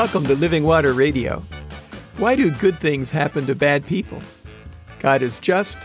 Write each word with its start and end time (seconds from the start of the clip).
Welcome 0.00 0.24
to 0.28 0.34
Living 0.34 0.64
Water 0.64 0.94
Radio. 0.94 1.44
Why 2.16 2.34
do 2.34 2.50
good 2.50 2.78
things 2.78 3.10
happen 3.10 3.44
to 3.44 3.54
bad 3.54 3.84
people? 3.84 4.18
God 4.98 5.20
is 5.20 5.38
just 5.38 5.76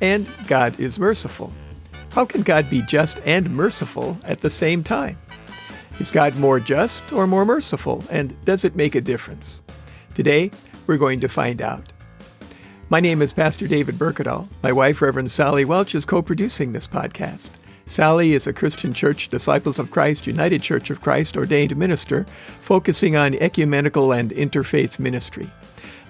and 0.00 0.28
God 0.48 0.78
is 0.80 0.98
merciful. 0.98 1.52
How 2.10 2.24
can 2.24 2.42
God 2.42 2.68
be 2.68 2.82
just 2.82 3.20
and 3.24 3.48
merciful 3.50 4.18
at 4.24 4.40
the 4.40 4.50
same 4.50 4.82
time? 4.82 5.16
Is 6.00 6.10
God 6.10 6.34
more 6.34 6.58
just 6.58 7.12
or 7.12 7.28
more 7.28 7.44
merciful? 7.44 8.02
And 8.10 8.34
does 8.44 8.64
it 8.64 8.74
make 8.74 8.96
a 8.96 9.00
difference? 9.00 9.62
Today, 10.16 10.50
we're 10.88 10.98
going 10.98 11.20
to 11.20 11.28
find 11.28 11.62
out. 11.62 11.92
My 12.88 12.98
name 12.98 13.22
is 13.22 13.32
Pastor 13.32 13.68
David 13.68 13.94
Berkedal. 13.94 14.48
My 14.64 14.72
wife, 14.72 15.00
Reverend 15.00 15.30
Sally 15.30 15.64
Welch, 15.64 15.94
is 15.94 16.04
co 16.04 16.22
producing 16.22 16.72
this 16.72 16.88
podcast. 16.88 17.50
Sally 17.86 18.34
is 18.34 18.46
a 18.46 18.52
Christian 18.52 18.92
Church 18.92 19.28
Disciples 19.28 19.78
of 19.78 19.90
Christ 19.90 20.26
United 20.26 20.62
Church 20.62 20.90
of 20.90 21.00
Christ 21.00 21.36
ordained 21.36 21.76
minister 21.76 22.24
focusing 22.60 23.16
on 23.16 23.34
ecumenical 23.34 24.12
and 24.12 24.30
interfaith 24.30 24.98
ministry. 24.98 25.50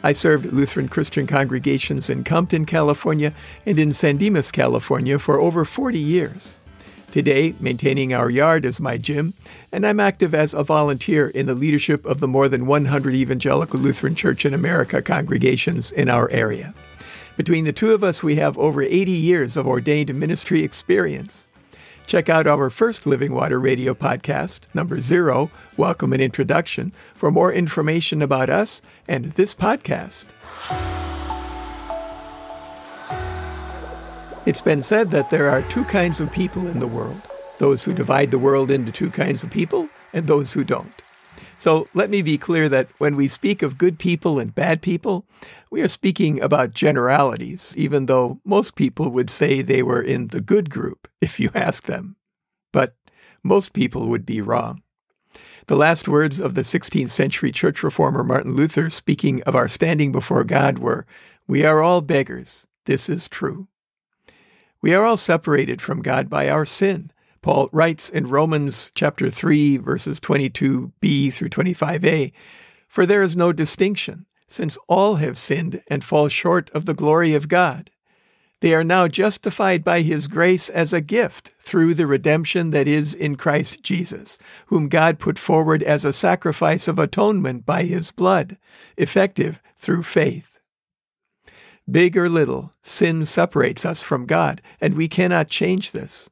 I 0.02 0.12
served 0.12 0.52
Lutheran 0.52 0.88
Christian 0.88 1.26
congregations 1.26 2.08
in 2.08 2.24
Compton, 2.24 2.64
California, 2.64 3.32
and 3.66 3.78
in 3.78 3.92
San 3.92 4.16
Dimas, 4.16 4.50
California 4.50 5.18
for 5.18 5.40
over 5.40 5.64
40 5.64 5.98
years. 5.98 6.58
Today, 7.10 7.54
maintaining 7.58 8.14
our 8.14 8.30
yard 8.30 8.64
is 8.64 8.78
my 8.78 8.96
gym, 8.96 9.34
and 9.72 9.86
I'm 9.86 10.00
active 10.00 10.34
as 10.34 10.54
a 10.54 10.62
volunteer 10.62 11.28
in 11.28 11.46
the 11.46 11.54
leadership 11.54 12.06
of 12.06 12.20
the 12.20 12.28
more 12.28 12.48
than 12.48 12.66
100 12.66 13.14
Evangelical 13.14 13.80
Lutheran 13.80 14.14
Church 14.14 14.46
in 14.46 14.54
America 14.54 15.02
congregations 15.02 15.90
in 15.90 16.08
our 16.08 16.30
area. 16.30 16.72
Between 17.36 17.64
the 17.64 17.72
two 17.72 17.92
of 17.92 18.04
us, 18.04 18.22
we 18.22 18.36
have 18.36 18.56
over 18.58 18.82
80 18.82 19.10
years 19.10 19.56
of 19.56 19.66
ordained 19.66 20.14
ministry 20.14 20.62
experience. 20.62 21.48
Check 22.10 22.28
out 22.28 22.48
our 22.48 22.70
first 22.70 23.06
Living 23.06 23.32
Water 23.32 23.60
Radio 23.60 23.94
podcast, 23.94 24.62
number 24.74 24.98
zero, 24.98 25.48
Welcome 25.76 26.12
and 26.12 26.20
Introduction, 26.20 26.92
for 27.14 27.30
more 27.30 27.52
information 27.52 28.20
about 28.20 28.50
us 28.50 28.82
and 29.06 29.26
this 29.26 29.54
podcast. 29.54 30.24
It's 34.44 34.60
been 34.60 34.82
said 34.82 35.12
that 35.12 35.30
there 35.30 35.48
are 35.50 35.62
two 35.62 35.84
kinds 35.84 36.20
of 36.20 36.32
people 36.32 36.66
in 36.66 36.80
the 36.80 36.88
world 36.88 37.20
those 37.58 37.84
who 37.84 37.94
divide 37.94 38.32
the 38.32 38.40
world 38.40 38.72
into 38.72 38.90
two 38.90 39.10
kinds 39.12 39.44
of 39.44 39.50
people 39.50 39.88
and 40.12 40.26
those 40.26 40.52
who 40.52 40.64
don't. 40.64 41.02
So 41.56 41.88
let 41.92 42.10
me 42.10 42.22
be 42.22 42.38
clear 42.38 42.68
that 42.70 42.88
when 42.98 43.16
we 43.16 43.28
speak 43.28 43.62
of 43.62 43.78
good 43.78 43.98
people 43.98 44.38
and 44.38 44.54
bad 44.54 44.80
people, 44.80 45.26
we 45.70 45.82
are 45.82 45.88
speaking 45.88 46.40
about 46.40 46.72
generalities, 46.72 47.74
even 47.76 48.06
though 48.06 48.40
most 48.44 48.76
people 48.76 49.10
would 49.10 49.28
say 49.28 49.60
they 49.60 49.82
were 49.82 50.00
in 50.00 50.28
the 50.28 50.40
good 50.40 50.70
group 50.70 51.08
if 51.20 51.38
you 51.38 51.50
ask 51.54 51.84
them. 51.84 52.16
But 52.72 52.94
most 53.42 53.72
people 53.72 54.06
would 54.08 54.24
be 54.24 54.40
wrong. 54.40 54.82
The 55.66 55.76
last 55.76 56.08
words 56.08 56.40
of 56.40 56.54
the 56.54 56.62
16th 56.62 57.10
century 57.10 57.52
church 57.52 57.82
reformer 57.82 58.24
Martin 58.24 58.56
Luther, 58.56 58.90
speaking 58.90 59.42
of 59.42 59.54
our 59.54 59.68
standing 59.68 60.12
before 60.12 60.44
God, 60.44 60.78
were 60.78 61.06
We 61.46 61.64
are 61.64 61.82
all 61.82 62.00
beggars. 62.00 62.66
This 62.86 63.08
is 63.08 63.28
true. 63.28 63.68
We 64.82 64.94
are 64.94 65.04
all 65.04 65.16
separated 65.16 65.82
from 65.82 66.02
God 66.02 66.30
by 66.30 66.48
our 66.48 66.64
sin. 66.64 67.12
Paul 67.42 67.68
writes 67.72 68.10
in 68.10 68.28
Romans 68.28 68.92
chapter 68.94 69.30
3 69.30 69.78
verses 69.78 70.20
22b 70.20 71.32
through 71.32 71.48
25a, 71.48 72.32
for 72.86 73.06
there 73.06 73.22
is 73.22 73.36
no 73.36 73.52
distinction, 73.52 74.26
since 74.46 74.76
all 74.88 75.16
have 75.16 75.38
sinned 75.38 75.82
and 75.88 76.04
fall 76.04 76.28
short 76.28 76.70
of 76.70 76.84
the 76.84 76.94
glory 76.94 77.34
of 77.34 77.48
God. 77.48 77.90
They 78.60 78.74
are 78.74 78.84
now 78.84 79.08
justified 79.08 79.82
by 79.82 80.02
his 80.02 80.28
grace 80.28 80.68
as 80.68 80.92
a 80.92 81.00
gift 81.00 81.52
through 81.58 81.94
the 81.94 82.06
redemption 82.06 82.70
that 82.70 82.86
is 82.86 83.14
in 83.14 83.36
Christ 83.36 83.82
Jesus, 83.82 84.38
whom 84.66 84.88
God 84.88 85.18
put 85.18 85.38
forward 85.38 85.82
as 85.82 86.04
a 86.04 86.12
sacrifice 86.12 86.86
of 86.86 86.98
atonement 86.98 87.64
by 87.64 87.84
his 87.84 88.10
blood, 88.10 88.58
effective 88.98 89.62
through 89.78 90.02
faith. 90.02 90.58
Big 91.90 92.18
or 92.18 92.28
little, 92.28 92.72
sin 92.82 93.24
separates 93.24 93.86
us 93.86 94.02
from 94.02 94.26
God, 94.26 94.60
and 94.78 94.94
we 94.94 95.08
cannot 95.08 95.48
change 95.48 95.92
this. 95.92 96.28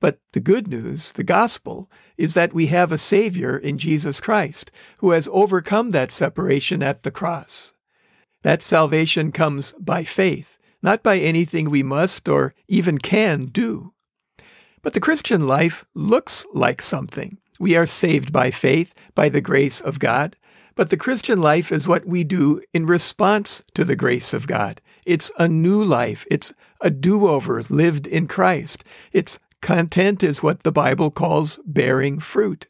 But 0.00 0.18
the 0.32 0.40
good 0.40 0.68
news, 0.68 1.12
the 1.12 1.24
gospel, 1.24 1.90
is 2.16 2.34
that 2.34 2.52
we 2.52 2.66
have 2.66 2.92
a 2.92 2.98
Savior 2.98 3.56
in 3.56 3.78
Jesus 3.78 4.20
Christ 4.20 4.70
who 4.98 5.10
has 5.10 5.28
overcome 5.32 5.90
that 5.90 6.10
separation 6.10 6.82
at 6.82 7.02
the 7.02 7.10
cross. 7.10 7.74
That 8.42 8.62
salvation 8.62 9.32
comes 9.32 9.74
by 9.78 10.04
faith, 10.04 10.58
not 10.82 11.02
by 11.02 11.18
anything 11.18 11.70
we 11.70 11.82
must 11.82 12.28
or 12.28 12.54
even 12.68 12.98
can 12.98 13.46
do. 13.46 13.92
But 14.82 14.94
the 14.94 15.00
Christian 15.00 15.46
life 15.46 15.84
looks 15.94 16.46
like 16.52 16.80
something. 16.80 17.38
We 17.58 17.74
are 17.74 17.86
saved 17.86 18.32
by 18.32 18.50
faith, 18.50 18.94
by 19.14 19.30
the 19.30 19.40
grace 19.40 19.80
of 19.80 19.98
God. 19.98 20.36
But 20.76 20.90
the 20.90 20.96
Christian 20.98 21.40
life 21.40 21.72
is 21.72 21.88
what 21.88 22.06
we 22.06 22.22
do 22.22 22.62
in 22.74 22.84
response 22.84 23.64
to 23.74 23.84
the 23.84 23.96
grace 23.96 24.34
of 24.34 24.46
God. 24.46 24.82
It's 25.06 25.30
a 25.38 25.48
new 25.48 25.82
life. 25.82 26.26
It's 26.30 26.52
a 26.82 26.90
do 26.90 27.26
over 27.28 27.62
lived 27.64 28.06
in 28.06 28.28
Christ. 28.28 28.84
Its 29.12 29.38
content 29.62 30.22
is 30.22 30.42
what 30.42 30.62
the 30.62 30.72
Bible 30.72 31.10
calls 31.10 31.58
bearing 31.64 32.18
fruit. 32.18 32.66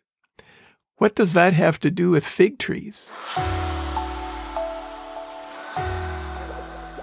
What 0.97 1.15
does 1.15 1.33
that 1.35 1.53
have 1.53 1.79
to 1.81 1.91
do 1.91 2.11
with 2.11 2.27
fig 2.27 2.59
trees? 2.59 3.13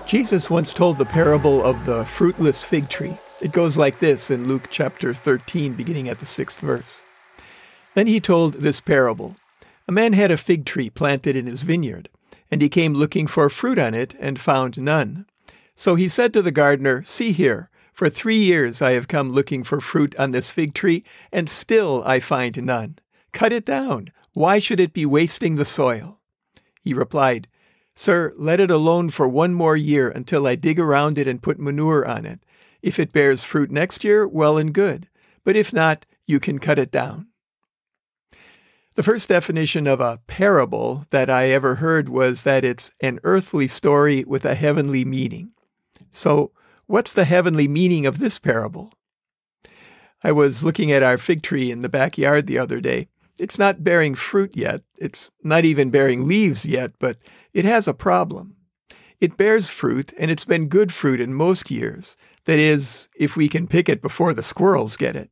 Jesus 0.06 0.50
once 0.50 0.74
told 0.74 0.98
the 0.98 1.06
parable 1.06 1.64
of 1.64 1.86
the 1.86 2.06
fruitless 2.06 2.64
fig 2.64 2.90
tree. 2.90 3.18
It 3.42 3.52
goes 3.52 3.78
like 3.78 4.00
this 4.00 4.30
in 4.30 4.48
Luke 4.48 4.68
chapter 4.70 5.14
13, 5.14 5.74
beginning 5.74 6.10
at 6.10 6.20
the 6.20 6.26
sixth 6.26 6.60
verse. 6.60 7.04
Then 7.94 8.08
he 8.08 8.20
told 8.20 8.56
this 8.56 8.80
parable 8.80 9.36
A 9.88 9.92
man 9.92 10.14
had 10.14 10.32
a 10.32 10.38
fig 10.38 10.66
tree 10.66 10.90
planted 10.90 11.36
in 11.36 11.46
his 11.46 11.64
vineyard 11.64 12.10
and 12.54 12.62
he 12.62 12.70
came 12.70 12.94
looking 12.94 13.26
for 13.26 13.50
fruit 13.50 13.80
on 13.80 13.96
it 13.96 14.14
and 14.20 14.40
found 14.40 14.78
none. 14.78 15.26
So 15.76 15.96
he 15.96 16.08
said 16.08 16.34
to 16.34 16.42
the 16.44 16.52
gardener, 16.52 17.02
See 17.04 17.32
here, 17.32 17.72
for 17.94 18.10
three 18.10 18.38
years 18.38 18.82
I 18.82 18.92
have 18.92 19.08
come 19.08 19.32
looking 19.32 19.64
for 19.64 19.80
fruit 19.80 20.16
on 20.18 20.32
this 20.32 20.50
fig 20.50 20.74
tree, 20.74 21.04
and 21.32 21.50
still 21.50 22.04
I 22.06 22.20
find 22.20 22.62
none. 22.64 22.98
Cut 23.32 23.54
it 23.54 23.66
down. 23.66 24.10
Why 24.34 24.60
should 24.60 24.80
it 24.80 24.94
be 24.94 25.06
wasting 25.06 25.56
the 25.56 25.66
soil? 25.66 26.20
He 26.82 26.94
replied, 26.94 27.48
Sir, 27.96 28.34
let 28.36 28.60
it 28.60 28.72
alone 28.72 29.12
for 29.12 29.28
one 29.28 29.54
more 29.54 29.78
year 29.78 30.10
until 30.10 30.48
I 30.48 30.56
dig 30.56 30.80
around 30.80 31.18
it 31.18 31.28
and 31.28 31.42
put 31.42 31.60
manure 31.60 32.06
on 32.06 32.26
it. 32.26 32.40
If 32.82 33.00
it 33.00 33.14
bears 33.14 33.44
fruit 33.44 33.72
next 33.72 34.04
year, 34.04 34.28
well 34.28 34.58
and 34.58 34.74
good. 34.74 35.08
But 35.44 35.56
if 35.56 35.72
not, 35.72 36.06
you 36.26 36.40
can 36.40 36.58
cut 36.58 36.80
it 36.80 36.92
down. 36.92 37.28
The 38.96 39.04
first 39.04 39.30
definition 39.30 39.88
of 39.88 40.00
a 40.00 40.20
parable 40.28 41.06
that 41.12 41.30
I 41.30 41.50
ever 41.50 41.76
heard 41.76 42.10
was 42.10 42.44
that 42.44 42.64
it's 42.64 42.92
an 43.02 43.20
earthly 43.24 43.68
story 43.68 44.24
with 44.24 44.46
a 44.46 44.56
heavenly 44.56 45.06
meaning. 45.06 45.52
So, 46.12 46.52
what's 46.88 47.14
the 47.14 47.26
heavenly 47.26 47.68
meaning 47.68 48.06
of 48.06 48.20
this 48.20 48.40
parable? 48.40 48.92
I 50.24 50.32
was 50.32 50.64
looking 50.64 50.92
at 50.92 51.04
our 51.04 51.18
fig 51.18 51.44
tree 51.44 51.72
in 51.72 51.82
the 51.82 51.90
backyard 51.90 52.48
the 52.48 52.58
other 52.58 52.80
day. 52.80 53.08
It's 53.40 53.60
not 53.60 53.84
bearing 53.84 54.16
fruit 54.16 54.56
yet. 54.56 54.82
It's 54.98 55.32
not 55.44 55.66
even 55.66 55.90
bearing 55.90 56.28
leaves 56.28 56.66
yet, 56.66 56.92
but 57.00 57.18
it 57.54 57.66
has 57.66 57.88
a 57.88 57.94
problem. 57.94 58.56
It 59.20 59.38
bears 59.38 59.70
fruit, 59.70 60.14
and 60.18 60.30
it's 60.30 60.46
been 60.46 60.68
good 60.68 60.94
fruit 60.94 61.20
in 61.20 61.34
most 61.34 61.72
years. 61.72 62.18
That 62.46 62.60
is, 62.60 63.10
if 63.16 63.36
we 63.36 63.48
can 63.48 63.68
pick 63.68 63.90
it 63.90 64.02
before 64.02 64.34
the 64.34 64.44
squirrels 64.44 64.98
get 64.98 65.16
it 65.16 65.30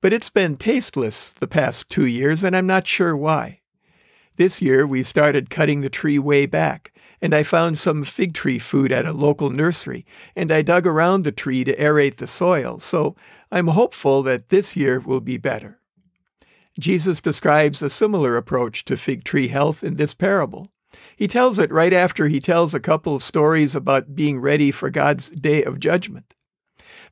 but 0.00 0.12
it's 0.12 0.30
been 0.30 0.56
tasteless 0.56 1.32
the 1.32 1.48
past 1.48 1.88
two 1.88 2.06
years, 2.06 2.44
and 2.44 2.56
I'm 2.56 2.66
not 2.66 2.86
sure 2.86 3.16
why. 3.16 3.60
This 4.36 4.60
year, 4.60 4.86
we 4.86 5.02
started 5.02 5.50
cutting 5.50 5.80
the 5.80 5.90
tree 5.90 6.18
way 6.18 6.46
back, 6.46 6.92
and 7.20 7.34
I 7.34 7.42
found 7.42 7.78
some 7.78 8.04
fig 8.04 8.34
tree 8.34 8.58
food 8.58 8.92
at 8.92 9.06
a 9.06 9.12
local 9.12 9.50
nursery, 9.50 10.04
and 10.34 10.50
I 10.50 10.62
dug 10.62 10.86
around 10.86 11.24
the 11.24 11.32
tree 11.32 11.64
to 11.64 11.76
aerate 11.76 12.16
the 12.16 12.26
soil, 12.26 12.78
so 12.78 13.16
I'm 13.50 13.68
hopeful 13.68 14.22
that 14.24 14.48
this 14.48 14.76
year 14.76 15.00
will 15.00 15.20
be 15.20 15.36
better. 15.36 15.80
Jesus 16.78 17.20
describes 17.20 17.80
a 17.80 17.88
similar 17.88 18.36
approach 18.36 18.84
to 18.84 18.96
fig 18.96 19.24
tree 19.24 19.48
health 19.48 19.82
in 19.82 19.96
this 19.96 20.14
parable. 20.14 20.68
He 21.16 21.28
tells 21.28 21.58
it 21.58 21.72
right 21.72 21.92
after 21.92 22.28
he 22.28 22.40
tells 22.40 22.74
a 22.74 22.80
couple 22.80 23.14
of 23.14 23.22
stories 23.22 23.74
about 23.74 24.14
being 24.14 24.38
ready 24.38 24.70
for 24.70 24.90
God's 24.90 25.30
day 25.30 25.62
of 25.62 25.80
judgment. 25.80 26.34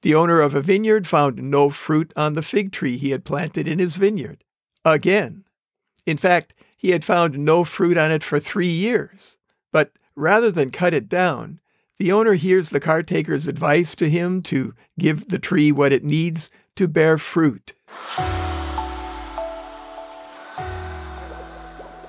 The 0.02 0.14
owner 0.14 0.40
of 0.40 0.54
a 0.54 0.60
vineyard 0.60 1.06
found 1.06 1.42
no 1.42 1.70
fruit 1.70 2.12
on 2.14 2.34
the 2.34 2.42
fig 2.42 2.72
tree 2.72 2.98
he 2.98 3.10
had 3.10 3.24
planted 3.24 3.66
in 3.66 3.78
his 3.78 3.96
vineyard. 3.96 4.44
Again. 4.84 5.44
In 6.04 6.18
fact, 6.18 6.52
he 6.76 6.90
had 6.90 7.04
found 7.04 7.38
no 7.38 7.64
fruit 7.64 7.96
on 7.96 8.12
it 8.12 8.22
for 8.22 8.38
three 8.38 8.70
years. 8.70 9.38
But 9.74 9.90
rather 10.14 10.52
than 10.52 10.70
cut 10.70 10.94
it 10.94 11.08
down, 11.08 11.58
the 11.98 12.12
owner 12.12 12.34
hears 12.34 12.70
the 12.70 12.78
caretaker's 12.78 13.48
advice 13.48 13.96
to 13.96 14.08
him 14.08 14.40
to 14.42 14.72
give 15.00 15.30
the 15.30 15.38
tree 15.40 15.72
what 15.72 15.92
it 15.92 16.04
needs 16.04 16.48
to 16.76 16.86
bear 16.86 17.18
fruit. 17.18 17.72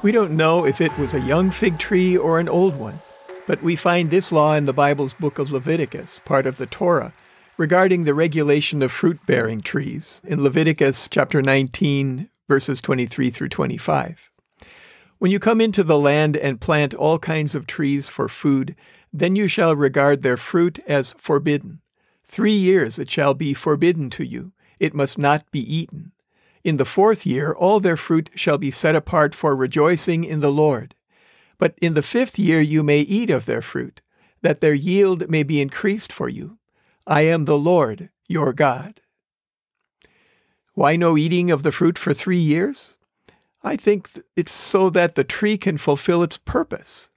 We 0.04 0.12
don't 0.12 0.38
know 0.38 0.64
if 0.64 0.80
it 0.80 0.96
was 1.00 1.16
a 1.16 1.22
young 1.22 1.50
fig 1.50 1.80
tree 1.80 2.16
or 2.16 2.40
an 2.40 2.50
old 2.50 2.78
one, 2.78 3.00
but 3.48 3.64
we 3.64 3.76
find 3.76 4.12
this 4.12 4.32
law 4.32 4.54
in 4.54 4.66
the 4.66 4.72
Bible's 4.72 5.16
book 5.16 5.40
of 5.40 5.52
Leviticus, 5.52 6.22
part 6.24 6.46
of 6.46 6.58
the 6.58 6.68
Torah, 6.68 7.14
regarding 7.58 8.04
the 8.04 8.14
regulation 8.14 8.84
of 8.84 8.92
fruit 8.92 9.20
bearing 9.26 9.62
trees 9.62 10.22
in 10.24 10.44
Leviticus 10.44 11.08
chapter 11.10 11.42
19, 11.42 12.30
verses 12.48 12.80
23 12.80 13.32
through 13.32 13.50
25. 13.50 14.30
When 15.26 15.32
you 15.32 15.40
come 15.40 15.60
into 15.60 15.84
the 15.84 15.98
land 15.98 16.38
and 16.38 16.62
plant 16.62 16.94
all 16.94 17.18
kinds 17.18 17.56
of 17.56 17.66
trees 17.66 18.08
for 18.08 18.30
food, 18.30 18.76
then 19.12 19.36
you 19.36 19.48
shall 19.48 19.76
regard 19.76 20.22
their 20.22 20.38
fruit 20.38 20.78
as 20.86 21.16
forbidden. 21.18 21.82
Three 22.24 22.54
years 22.54 23.00
it 23.00 23.10
shall 23.10 23.34
be 23.34 23.56
forbidden 23.56 24.12
to 24.12 24.24
you. 24.24 24.52
It 24.80 24.94
must 24.94 25.18
not 25.18 25.50
be 25.50 25.62
eaten. 25.62 26.12
In 26.64 26.78
the 26.78 26.86
fourth 26.86 27.26
year 27.26 27.54
all 27.54 27.80
their 27.80 27.98
fruit 27.98 28.30
shall 28.36 28.60
be 28.60 28.70
set 28.70 28.96
apart 28.96 29.34
for 29.34 29.56
rejoicing 29.56 30.24
in 30.24 30.42
the 30.42 30.52
Lord. 30.52 30.94
But 31.58 31.74
in 31.82 31.96
the 31.96 32.04
fifth 32.04 32.38
year 32.38 32.62
you 32.62 32.84
may 32.84 33.00
eat 33.00 33.32
of 33.32 33.48
their 33.48 33.64
fruit, 33.64 34.02
that 34.44 34.62
their 34.62 34.76
yield 34.76 35.28
may 35.28 35.42
be 35.42 35.60
increased 35.60 36.14
for 36.14 36.30
you. 36.30 36.60
I 37.08 37.22
am 37.22 37.46
the 37.46 37.58
Lord 37.58 38.12
your 38.28 38.54
God. 38.54 39.02
Why 40.76 40.96
no 40.96 41.18
eating 41.18 41.50
of 41.50 41.64
the 41.64 41.72
fruit 41.72 41.98
for 41.98 42.14
three 42.14 42.38
years? 42.38 42.98
I 43.66 43.76
think 43.76 44.12
it's 44.36 44.52
so 44.52 44.92
that 44.92 45.16
the 45.16 45.24
tree 45.24 45.58
can 45.58 45.80
fulfill 45.80 46.22
its 46.22 46.38
purpose. 46.38 47.10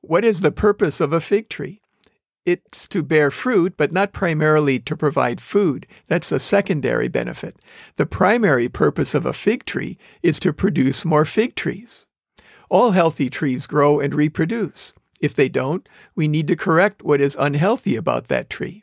What 0.00 0.24
is 0.24 0.40
the 0.40 0.50
purpose 0.50 1.00
of 1.00 1.12
a 1.12 1.20
fig 1.20 1.48
tree? 1.48 1.80
It's 2.44 2.88
to 2.88 3.04
bear 3.04 3.30
fruit, 3.30 3.74
but 3.76 3.92
not 3.92 4.12
primarily 4.12 4.80
to 4.80 4.96
provide 4.96 5.40
food. 5.40 5.86
That's 6.08 6.32
a 6.32 6.40
secondary 6.40 7.06
benefit. 7.06 7.56
The 7.96 8.06
primary 8.06 8.68
purpose 8.68 9.14
of 9.14 9.24
a 9.24 9.32
fig 9.32 9.64
tree 9.64 9.96
is 10.24 10.40
to 10.40 10.52
produce 10.52 11.04
more 11.04 11.24
fig 11.24 11.54
trees. 11.54 12.08
All 12.68 12.90
healthy 12.90 13.30
trees 13.30 13.68
grow 13.68 14.00
and 14.00 14.12
reproduce. 14.12 14.92
If 15.20 15.36
they 15.36 15.48
don't, 15.48 15.88
we 16.16 16.26
need 16.26 16.48
to 16.48 16.56
correct 16.56 17.04
what 17.04 17.20
is 17.20 17.36
unhealthy 17.38 17.94
about 17.94 18.26
that 18.26 18.50
tree. 18.50 18.82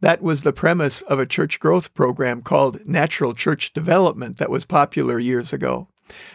That 0.00 0.22
was 0.22 0.44
the 0.44 0.52
premise 0.54 1.02
of 1.02 1.18
a 1.18 1.26
church 1.26 1.60
growth 1.60 1.92
program 1.92 2.40
called 2.40 2.86
Natural 2.86 3.34
Church 3.34 3.74
Development 3.74 4.38
that 4.38 4.50
was 4.50 4.64
popular 4.64 5.18
years 5.18 5.52
ago. 5.52 5.88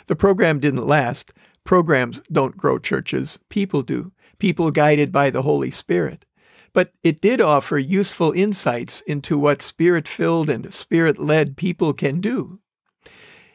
The 0.07 0.15
program 0.15 0.59
didn't 0.59 0.87
last. 0.87 1.33
Programs 1.63 2.21
don't 2.31 2.57
grow 2.57 2.77
churches, 2.77 3.39
people 3.49 3.83
do, 3.83 4.11
people 4.37 4.71
guided 4.71 5.11
by 5.11 5.29
the 5.29 5.43
Holy 5.43 5.71
Spirit. 5.71 6.25
But 6.73 6.91
it 7.03 7.21
did 7.21 7.39
offer 7.39 7.77
useful 7.77 8.31
insights 8.31 9.01
into 9.01 9.37
what 9.37 9.61
spirit 9.61 10.07
filled 10.07 10.49
and 10.49 10.73
spirit 10.73 11.19
led 11.19 11.55
people 11.55 11.93
can 11.93 12.19
do. 12.19 12.59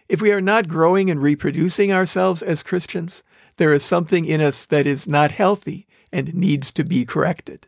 If 0.08 0.22
we 0.22 0.32
are 0.32 0.40
not 0.40 0.68
growing 0.68 1.10
and 1.10 1.20
reproducing 1.20 1.92
ourselves 1.92 2.42
as 2.42 2.62
Christians, 2.62 3.22
there 3.58 3.72
is 3.72 3.82
something 3.82 4.24
in 4.24 4.40
us 4.40 4.64
that 4.66 4.86
is 4.86 5.06
not 5.06 5.32
healthy 5.32 5.86
and 6.10 6.32
needs 6.32 6.72
to 6.72 6.84
be 6.84 7.04
corrected. 7.04 7.66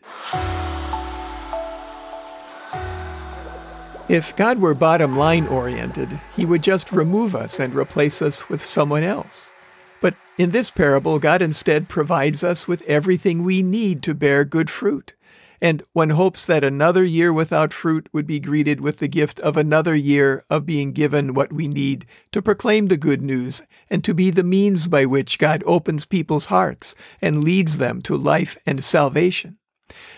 If 4.10 4.34
God 4.34 4.58
were 4.58 4.74
bottom 4.74 5.16
line 5.16 5.46
oriented, 5.46 6.18
he 6.34 6.44
would 6.44 6.64
just 6.64 6.90
remove 6.90 7.36
us 7.36 7.60
and 7.60 7.72
replace 7.72 8.20
us 8.20 8.48
with 8.48 8.60
someone 8.60 9.04
else. 9.04 9.52
But 10.00 10.16
in 10.36 10.50
this 10.50 10.68
parable, 10.68 11.20
God 11.20 11.40
instead 11.40 11.88
provides 11.88 12.42
us 12.42 12.66
with 12.66 12.82
everything 12.88 13.44
we 13.44 13.62
need 13.62 14.02
to 14.02 14.12
bear 14.12 14.44
good 14.44 14.68
fruit. 14.68 15.14
And 15.60 15.84
one 15.92 16.10
hopes 16.10 16.44
that 16.46 16.64
another 16.64 17.04
year 17.04 17.32
without 17.32 17.72
fruit 17.72 18.08
would 18.12 18.26
be 18.26 18.40
greeted 18.40 18.80
with 18.80 18.98
the 18.98 19.06
gift 19.06 19.38
of 19.38 19.56
another 19.56 19.94
year 19.94 20.44
of 20.50 20.66
being 20.66 20.90
given 20.90 21.32
what 21.32 21.52
we 21.52 21.68
need 21.68 22.04
to 22.32 22.42
proclaim 22.42 22.88
the 22.88 22.96
good 22.96 23.22
news 23.22 23.62
and 23.88 24.02
to 24.02 24.12
be 24.12 24.30
the 24.30 24.42
means 24.42 24.88
by 24.88 25.06
which 25.06 25.38
God 25.38 25.62
opens 25.66 26.04
people's 26.04 26.46
hearts 26.46 26.96
and 27.22 27.44
leads 27.44 27.76
them 27.76 28.02
to 28.02 28.16
life 28.16 28.58
and 28.66 28.82
salvation. 28.82 29.58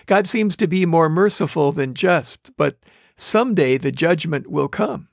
God 0.07 0.27
seems 0.27 0.57
to 0.57 0.67
be 0.67 0.87
more 0.87 1.11
merciful 1.11 1.73
than 1.73 1.93
just, 1.93 2.53
but 2.57 2.79
Someday 3.17 3.79
the 3.79 3.93
judgment 3.93 4.51
will 4.51 4.69
come. 4.69 5.09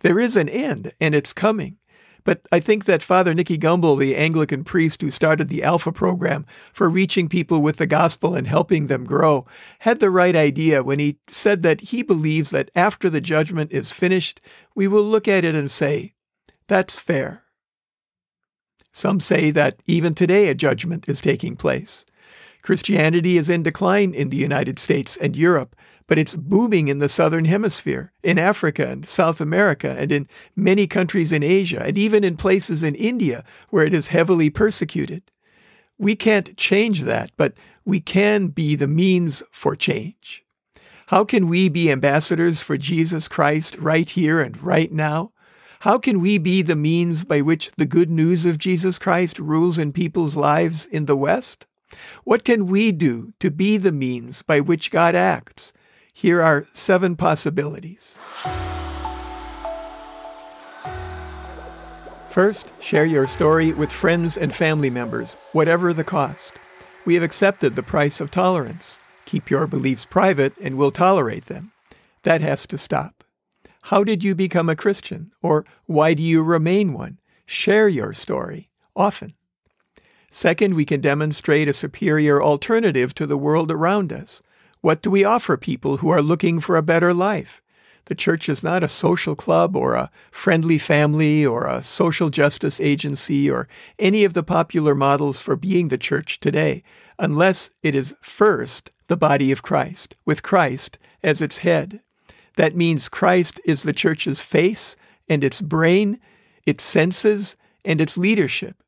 There 0.00 0.18
is 0.18 0.36
an 0.36 0.48
end, 0.48 0.92
and 1.00 1.14
it's 1.14 1.32
coming. 1.32 1.76
But 2.24 2.46
I 2.52 2.60
think 2.60 2.84
that 2.84 3.02
Father 3.02 3.32
Nicky 3.32 3.58
Gumbel, 3.58 3.98
the 3.98 4.16
Anglican 4.16 4.62
priest 4.62 5.00
who 5.00 5.10
started 5.10 5.48
the 5.48 5.62
Alpha 5.62 5.90
program 5.90 6.44
for 6.72 6.88
reaching 6.88 7.28
people 7.28 7.62
with 7.62 7.76
the 7.76 7.86
gospel 7.86 8.34
and 8.34 8.46
helping 8.46 8.86
them 8.86 9.04
grow, 9.04 9.46
had 9.80 10.00
the 10.00 10.10
right 10.10 10.36
idea 10.36 10.82
when 10.82 10.98
he 10.98 11.18
said 11.28 11.62
that 11.62 11.80
he 11.80 12.02
believes 12.02 12.50
that 12.50 12.70
after 12.74 13.08
the 13.08 13.20
judgment 13.20 13.72
is 13.72 13.90
finished, 13.90 14.40
we 14.74 14.86
will 14.86 15.02
look 15.02 15.28
at 15.28 15.44
it 15.44 15.54
and 15.54 15.70
say, 15.70 16.14
that's 16.68 16.98
fair. 16.98 17.44
Some 18.92 19.20
say 19.20 19.50
that 19.52 19.82
even 19.86 20.14
today 20.14 20.48
a 20.48 20.54
judgment 20.54 21.08
is 21.08 21.20
taking 21.20 21.56
place. 21.56 22.04
Christianity 22.62 23.38
is 23.38 23.48
in 23.48 23.62
decline 23.62 24.12
in 24.12 24.28
the 24.28 24.36
United 24.36 24.78
States 24.78 25.16
and 25.16 25.36
Europe, 25.36 25.74
but 26.10 26.18
it's 26.18 26.34
booming 26.34 26.88
in 26.88 26.98
the 26.98 27.08
southern 27.08 27.44
hemisphere, 27.44 28.10
in 28.24 28.36
Africa 28.36 28.84
and 28.84 29.06
South 29.06 29.40
America, 29.40 29.94
and 29.96 30.10
in 30.10 30.28
many 30.56 30.88
countries 30.88 31.30
in 31.30 31.44
Asia, 31.44 31.84
and 31.86 31.96
even 31.96 32.24
in 32.24 32.36
places 32.36 32.82
in 32.82 32.96
India 32.96 33.44
where 33.68 33.84
it 33.84 33.94
is 33.94 34.08
heavily 34.08 34.50
persecuted. 34.50 35.22
We 35.98 36.16
can't 36.16 36.56
change 36.56 37.02
that, 37.02 37.30
but 37.36 37.54
we 37.84 38.00
can 38.00 38.48
be 38.48 38.74
the 38.74 38.88
means 38.88 39.44
for 39.52 39.76
change. 39.76 40.42
How 41.06 41.22
can 41.24 41.46
we 41.46 41.68
be 41.68 41.92
ambassadors 41.92 42.60
for 42.60 42.76
Jesus 42.76 43.28
Christ 43.28 43.76
right 43.76 44.10
here 44.10 44.40
and 44.40 44.60
right 44.60 44.90
now? 44.90 45.30
How 45.82 45.96
can 45.96 46.18
we 46.18 46.38
be 46.38 46.60
the 46.62 46.74
means 46.74 47.22
by 47.22 47.40
which 47.40 47.70
the 47.76 47.86
good 47.86 48.10
news 48.10 48.44
of 48.44 48.58
Jesus 48.58 48.98
Christ 48.98 49.38
rules 49.38 49.78
in 49.78 49.92
people's 49.92 50.34
lives 50.34 50.86
in 50.86 51.06
the 51.06 51.16
West? 51.16 51.66
What 52.24 52.44
can 52.44 52.66
we 52.66 52.90
do 52.90 53.32
to 53.38 53.48
be 53.48 53.76
the 53.76 53.92
means 53.92 54.42
by 54.42 54.58
which 54.58 54.90
God 54.90 55.14
acts 55.14 55.72
here 56.12 56.42
are 56.42 56.66
seven 56.72 57.16
possibilities. 57.16 58.18
First, 62.30 62.72
share 62.80 63.04
your 63.04 63.26
story 63.26 63.72
with 63.72 63.90
friends 63.90 64.36
and 64.36 64.54
family 64.54 64.90
members, 64.90 65.34
whatever 65.52 65.92
the 65.92 66.04
cost. 66.04 66.54
We 67.04 67.14
have 67.14 67.24
accepted 67.24 67.74
the 67.74 67.82
price 67.82 68.20
of 68.20 68.30
tolerance. 68.30 68.98
Keep 69.24 69.50
your 69.50 69.66
beliefs 69.66 70.04
private 70.04 70.52
and 70.60 70.76
we'll 70.76 70.92
tolerate 70.92 71.46
them. 71.46 71.72
That 72.22 72.40
has 72.40 72.66
to 72.68 72.78
stop. 72.78 73.24
How 73.82 74.04
did 74.04 74.22
you 74.22 74.34
become 74.34 74.68
a 74.68 74.76
Christian? 74.76 75.32
Or 75.42 75.64
why 75.86 76.14
do 76.14 76.22
you 76.22 76.42
remain 76.42 76.92
one? 76.92 77.18
Share 77.46 77.88
your 77.88 78.14
story 78.14 78.70
often. 78.94 79.34
Second, 80.28 80.74
we 80.74 80.84
can 80.84 81.00
demonstrate 81.00 81.68
a 81.68 81.72
superior 81.72 82.40
alternative 82.40 83.14
to 83.14 83.26
the 83.26 83.38
world 83.38 83.72
around 83.72 84.12
us. 84.12 84.42
What 84.82 85.02
do 85.02 85.10
we 85.10 85.24
offer 85.24 85.56
people 85.56 85.98
who 85.98 86.08
are 86.08 86.22
looking 86.22 86.58
for 86.58 86.76
a 86.76 86.82
better 86.82 87.12
life? 87.12 87.60
The 88.06 88.14
church 88.14 88.48
is 88.48 88.62
not 88.62 88.82
a 88.82 88.88
social 88.88 89.36
club 89.36 89.76
or 89.76 89.94
a 89.94 90.10
friendly 90.32 90.78
family 90.78 91.44
or 91.44 91.66
a 91.66 91.82
social 91.82 92.30
justice 92.30 92.80
agency 92.80 93.50
or 93.50 93.68
any 93.98 94.24
of 94.24 94.32
the 94.34 94.42
popular 94.42 94.94
models 94.94 95.38
for 95.38 95.54
being 95.54 95.88
the 95.88 95.98
church 95.98 96.40
today, 96.40 96.82
unless 97.18 97.70
it 97.82 97.94
is 97.94 98.14
first 98.22 98.90
the 99.08 99.18
body 99.18 99.52
of 99.52 99.62
Christ, 99.62 100.16
with 100.24 100.42
Christ 100.42 100.98
as 101.22 101.42
its 101.42 101.58
head. 101.58 102.00
That 102.56 102.74
means 102.74 103.08
Christ 103.08 103.60
is 103.64 103.82
the 103.82 103.92
church's 103.92 104.40
face 104.40 104.96
and 105.28 105.44
its 105.44 105.60
brain, 105.60 106.18
its 106.66 106.84
senses, 106.84 107.54
and 107.84 108.00
its 108.00 108.16
leadership. 108.16 108.82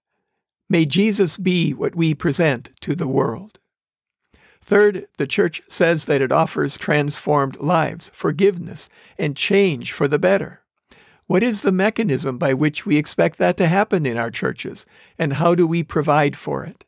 May 0.71 0.87
Jesus 0.87 1.37
be 1.37 1.75
what 1.75 1.95
we 1.95 2.15
present 2.15 2.71
to 2.81 2.95
the 2.95 3.09
world. 3.09 3.59
Third, 4.65 5.09
the 5.17 5.27
church 5.27 5.61
says 5.69 6.05
that 6.05 6.23
it 6.23 6.31
offers 6.31 6.79
transformed 6.79 7.59
lives, 7.59 8.11
forgiveness, 8.15 8.89
and 9.19 9.37
change 9.37 9.93
for 9.93 10.07
the 10.07 10.21
better. 10.21 10.63
What 11.27 11.43
is 11.43 11.63
the 11.63 11.73
mechanism 11.73 12.39
by 12.39 12.55
which 12.55 12.87
we 12.87 12.97
expect 12.97 13.39
that 13.39 13.57
to 13.57 13.67
happen 13.67 14.07
in 14.07 14.17
our 14.17 14.31
churches, 14.31 14.87
and 15.19 15.35
how 15.35 15.55
do 15.55 15.67
we 15.67 15.83
provide 15.83 16.37
for 16.37 16.65
it? 16.65 16.85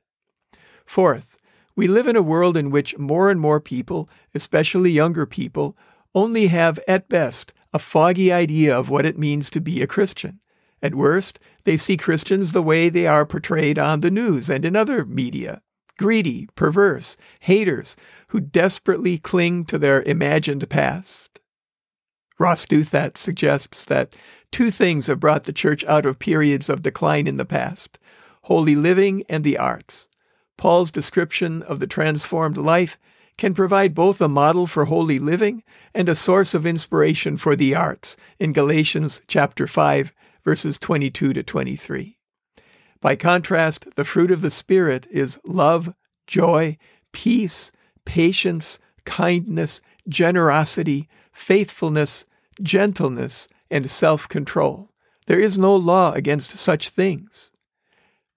Fourth, 0.86 1.36
we 1.74 1.88
live 1.88 2.06
in 2.06 2.14
a 2.14 2.22
world 2.22 2.56
in 2.56 2.70
which 2.70 2.96
more 2.96 3.28
and 3.28 3.40
more 3.40 3.60
people, 3.60 4.08
especially 4.34 4.90
younger 4.90 5.26
people, 5.26 5.76
only 6.14 6.46
have, 6.46 6.78
at 6.86 7.08
best, 7.08 7.52
a 7.72 7.80
foggy 7.80 8.32
idea 8.32 8.76
of 8.76 8.88
what 8.88 9.04
it 9.04 9.18
means 9.18 9.50
to 9.50 9.60
be 9.60 9.82
a 9.82 9.88
Christian. 9.88 10.38
At 10.80 10.94
worst, 10.94 11.40
they 11.64 11.76
see 11.76 11.96
Christians 11.96 12.52
the 12.52 12.62
way 12.62 12.88
they 12.88 13.08
are 13.08 13.26
portrayed 13.26 13.78
on 13.78 14.00
the 14.00 14.12
news 14.12 14.48
and 14.48 14.64
in 14.64 14.76
other 14.76 15.04
media 15.04 15.60
greedy, 15.98 16.48
perverse, 16.54 17.16
haters 17.40 17.96
who 18.28 18.40
desperately 18.40 19.18
cling 19.18 19.64
to 19.66 19.78
their 19.78 20.02
imagined 20.02 20.68
past. 20.68 21.40
Ross 22.38 22.66
Douthat 22.66 23.16
suggests 23.16 23.84
that 23.84 24.16
two 24.50 24.70
things 24.70 25.06
have 25.06 25.20
brought 25.20 25.44
the 25.44 25.52
church 25.52 25.84
out 25.84 26.04
of 26.04 26.18
periods 26.18 26.68
of 26.68 26.82
decline 26.82 27.26
in 27.26 27.36
the 27.36 27.44
past 27.44 27.98
holy 28.42 28.76
living 28.76 29.24
and 29.26 29.42
the 29.42 29.56
arts. 29.56 30.06
Paul's 30.58 30.90
description 30.90 31.62
of 31.62 31.78
the 31.78 31.86
transformed 31.86 32.58
life 32.58 32.98
can 33.38 33.54
provide 33.54 33.94
both 33.94 34.20
a 34.20 34.28
model 34.28 34.66
for 34.66 34.84
holy 34.84 35.18
living 35.18 35.62
and 35.94 36.08
a 36.08 36.14
source 36.14 36.52
of 36.52 36.66
inspiration 36.66 37.36
for 37.36 37.56
the 37.56 37.74
arts 37.74 38.16
in 38.38 38.52
Galatians 38.52 39.22
chapter 39.26 39.66
5 39.66 40.12
verses 40.44 40.78
22 40.78 41.32
to 41.32 41.42
23. 41.42 42.13
By 43.04 43.16
contrast, 43.16 43.84
the 43.96 44.04
fruit 44.04 44.30
of 44.30 44.40
the 44.40 44.50
Spirit 44.50 45.06
is 45.10 45.38
love, 45.44 45.92
joy, 46.26 46.78
peace, 47.12 47.70
patience, 48.06 48.78
kindness, 49.04 49.82
generosity, 50.08 51.10
faithfulness, 51.30 52.24
gentleness, 52.62 53.46
and 53.70 53.90
self 53.90 54.26
control. 54.26 54.88
There 55.26 55.38
is 55.38 55.58
no 55.58 55.76
law 55.76 56.12
against 56.12 56.52
such 56.52 56.88
things. 56.88 57.52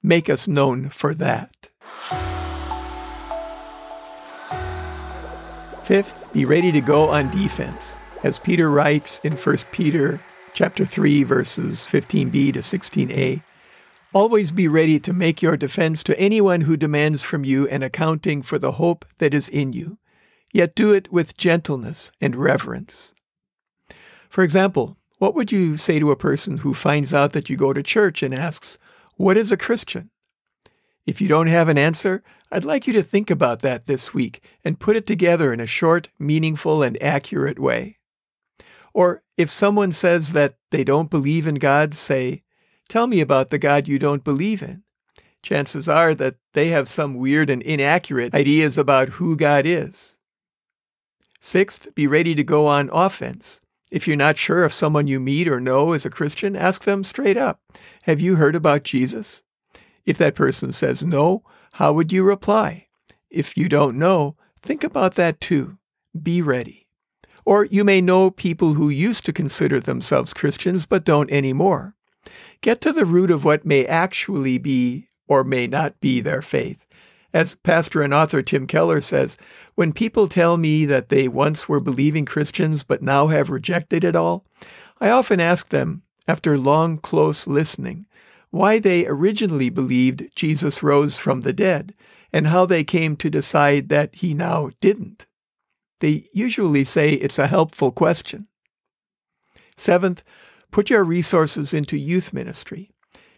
Make 0.04 0.30
us 0.30 0.50
known 0.50 0.90
for 0.90 1.14
that. 1.14 1.70
Fifth, 5.86 6.34
be 6.34 6.44
ready 6.44 6.74
to 6.74 6.82
go 6.82 7.08
on 7.08 7.32
defense. 7.32 8.00
As 8.26 8.38
Peter 8.38 8.70
writes 8.70 9.22
in 9.24 9.32
1 9.32 9.58
Peter 9.72 10.20
chapter 10.52 10.84
3 10.86 11.24
verses 11.24 11.88
15b 11.90 12.52
to 12.52 12.60
16a, 12.60 13.42
always 14.14 14.52
be 14.52 14.68
ready 14.68 15.00
to 15.00 15.14
make 15.14 15.42
your 15.42 15.58
defense 15.58 16.04
to 16.04 16.20
anyone 16.20 16.62
who 16.62 16.78
demands 16.78 17.22
from 17.22 17.44
you 17.44 17.68
an 17.68 17.84
accounting 17.84 18.42
for 18.42 18.60
the 18.60 18.74
hope 18.74 19.06
that 19.18 19.34
is 19.34 19.50
in 19.50 19.74
you, 19.74 19.98
yet 20.54 20.76
do 20.76 20.92
it 20.92 21.12
with 21.12 21.38
gentleness 21.38 22.12
and 22.22 22.36
reverence. 22.36 23.14
For 24.30 24.44
example, 24.44 24.98
what 25.20 25.36
would 25.36 25.52
you 25.52 25.78
say 25.78 26.00
to 26.00 26.12
a 26.12 26.16
person 26.16 26.60
who 26.60 26.74
finds 26.74 27.14
out 27.14 27.34
that 27.34 27.50
you 27.50 27.58
go 27.58 27.74
to 27.74 27.82
church 27.82 28.22
and 28.22 28.34
asks, 28.34 28.78
What 29.16 29.38
is 29.38 29.52
a 29.52 29.58
Christian? 29.58 30.10
If 31.06 31.22
you 31.22 31.28
don't 31.28 31.48
have 31.48 31.70
an 31.70 31.78
answer, 31.78 32.24
I'd 32.52 32.66
like 32.66 32.86
you 32.86 32.94
to 32.94 33.04
think 33.04 33.30
about 33.30 33.62
that 33.62 33.86
this 33.88 34.14
week 34.14 34.44
and 34.64 34.80
put 34.80 34.96
it 34.96 35.08
together 35.08 35.54
in 35.54 35.60
a 35.60 35.66
short, 35.66 36.10
meaningful, 36.20 36.84
and 36.84 37.02
accurate 37.02 37.60
way. 37.60 37.98
Or 38.94 39.24
if 39.38 39.50
someone 39.50 39.92
says 39.92 40.34
that 40.34 40.58
they 40.72 40.84
don't 40.84 41.10
believe 41.10 41.48
in 41.48 41.56
God, 41.56 41.94
say, 41.94 42.44
Tell 42.88 43.08
me 43.08 43.20
about 43.20 43.50
the 43.50 43.60
God 43.60 43.88
you 43.88 44.00
don't 44.00 44.24
believe 44.24 44.62
in. 44.62 44.84
Chances 45.44 45.88
are 45.88 46.16
that 46.16 46.36
they 46.54 46.70
have 46.70 46.90
some 46.90 47.16
weird 47.16 47.50
and 47.50 47.62
inaccurate 47.62 48.34
ideas 48.34 48.78
about 48.78 49.10
who 49.10 49.36
God 49.36 49.66
is. 49.66 50.16
Sixth, 51.40 51.94
be 51.96 52.08
ready 52.08 52.36
to 52.36 52.44
go 52.44 52.68
on 52.68 52.90
offense. 52.92 53.62
If 53.90 54.08
you're 54.08 54.18
not 54.18 54.38
sure 54.38 54.66
if 54.66 54.74
someone 54.74 55.08
you 55.08 55.20
meet 55.20 55.48
or 55.48 55.62
know 55.62 55.94
is 55.94 56.06
a 56.06 56.10
Christian, 56.10 56.56
ask 56.56 56.84
them 56.84 57.04
straight 57.04 57.38
up 57.38 57.62
Have 58.04 58.20
you 58.20 58.36
heard 58.36 58.56
about 58.56 58.84
Jesus? 58.84 59.44
If 60.06 60.18
that 60.18 60.36
person 60.36 60.72
says 60.72 61.04
no, 61.04 61.44
how 61.74 61.94
would 61.94 62.12
you 62.12 62.24
reply? 62.24 62.88
If 63.30 63.56
you 63.58 63.70
don't 63.70 63.98
know, 63.98 64.36
think 64.62 64.84
about 64.84 65.16
that 65.16 65.40
too. 65.40 65.78
Be 66.22 66.42
ready. 66.42 66.88
Or 67.46 67.66
you 67.66 67.84
may 67.84 68.02
know 68.02 68.32
people 68.32 68.74
who 68.74 68.90
used 68.90 69.26
to 69.26 69.34
consider 69.34 69.80
themselves 69.80 70.34
Christians 70.34 70.86
but 70.86 71.06
don't 71.06 71.32
anymore. 71.32 71.96
Get 72.62 72.82
to 72.82 72.92
the 72.92 73.06
root 73.06 73.32
of 73.32 73.46
what 73.46 73.66
may 73.66 73.86
actually 73.86 74.58
be 74.58 75.08
or 75.28 75.44
may 75.44 75.68
not 75.68 76.00
be 76.00 76.22
their 76.22 76.42
faith. 76.42 76.86
As 77.34 77.56
pastor 77.56 78.02
and 78.02 78.14
author 78.14 78.42
Tim 78.42 78.66
Keller 78.68 79.02
says, 79.02 79.38
when 79.76 79.94
people 79.94 80.28
tell 80.28 80.58
me 80.58 80.86
that 80.86 81.10
they 81.10 81.28
once 81.28 81.70
were 81.70 81.80
believing 81.80 82.26
Christians 82.26 82.84
but 82.84 83.02
now 83.02 83.28
have 83.28 83.50
rejected 83.50 84.04
it 84.04 84.16
all, 84.16 84.46
I 85.00 85.10
often 85.10 85.40
ask 85.40 85.70
them, 85.70 86.04
after 86.28 86.58
long, 86.58 86.98
close 86.98 87.46
listening, 87.46 88.06
why 88.50 88.80
they 88.80 89.06
originally 89.06 89.70
believed 89.70 90.36
Jesus 90.36 90.82
rose 90.82 91.18
from 91.18 91.42
the 91.42 91.54
dead, 91.54 91.94
and 92.34 92.48
how 92.48 92.66
they 92.66 92.84
came 92.84 93.16
to 93.18 93.30
decide 93.30 93.90
that 93.90 94.16
he 94.16 94.34
now 94.34 94.72
didn't. 94.82 95.26
They 96.00 96.30
usually 96.34 96.84
say 96.84 97.14
it's 97.14 97.40
a 97.40 97.48
helpful 97.48 97.92
question. 97.92 98.48
Seventh, 99.76 100.24
put 100.72 100.90
your 100.90 101.04
resources 101.04 101.74
into 101.74 101.98
youth 101.98 102.34
ministry. 102.34 102.92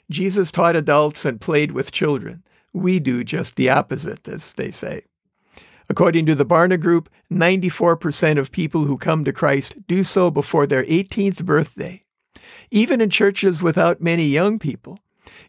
Jesus 0.10 0.52
taught 0.52 0.76
adults 0.76 1.26
and 1.26 1.42
played 1.42 1.72
with 1.72 1.92
children. 1.92 2.44
We 2.74 3.00
do 3.00 3.24
just 3.24 3.56
the 3.56 3.70
opposite, 3.70 4.28
as 4.28 4.54
they 4.54 4.72
say. 4.72 5.04
According 5.90 6.26
to 6.28 6.36
the 6.36 6.46
Barna 6.46 6.80
Group, 6.80 7.10
94% 7.32 8.38
of 8.38 8.52
people 8.52 8.86
who 8.86 8.98
come 8.98 9.24
to 9.26 9.34
Christ 9.34 9.76
do 9.88 10.04
so 10.04 10.30
before 10.30 10.68
their 10.68 10.84
18th 10.84 11.44
birthday 11.44 12.04
even 12.72 13.02
in 13.02 13.10
churches 13.10 13.62
without 13.62 14.02
many 14.02 14.26
young 14.26 14.60
people, 14.60 15.00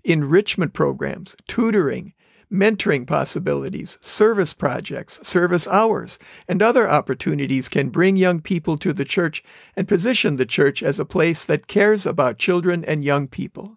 enrichment 0.05 0.73
programs, 0.73 1.37
tutoring, 1.47 2.15
mentoring 2.53 3.07
possibilities, 3.07 3.99
service 4.01 4.53
projects, 4.53 5.27
service 5.27 5.69
hours, 5.69 6.19
and 6.49 6.63
other 6.63 6.91
opportunities 6.91 7.69
can 7.69 7.91
bring 7.91 8.17
young 8.17 8.41
people 8.41 8.77
to 8.79 8.93
the 8.93 9.05
church 9.05 9.45
and 9.77 9.87
position 9.87 10.37
the 10.37 10.47
church 10.47 10.83
as 10.83 10.99
a 10.99 11.05
place 11.05 11.45
that 11.45 11.69
cares 11.69 12.05
about 12.07 12.39
children 12.39 12.85
and 12.85 13.05
young 13.05 13.29
people. 13.29 13.77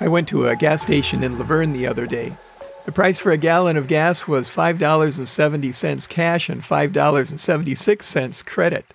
I 0.00 0.08
went 0.08 0.26
to 0.28 0.48
a 0.48 0.56
gas 0.56 0.82
station 0.82 1.22
in 1.22 1.38
La 1.38 1.44
Verne 1.44 1.72
the 1.72 1.86
other 1.86 2.06
day. 2.08 2.32
The 2.84 2.90
price 2.90 3.20
for 3.20 3.30
a 3.30 3.36
gallon 3.36 3.76
of 3.76 3.86
gas 3.86 4.26
was 4.26 4.50
$5.70 4.50 6.08
cash 6.08 6.48
and 6.48 6.60
$5.76 6.60 8.44
credit. 8.44 8.94